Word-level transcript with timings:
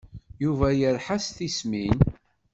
Yuba 0.43 0.67
yerḥa 0.79 1.17
s 1.23 1.25
tismin. 1.35 1.97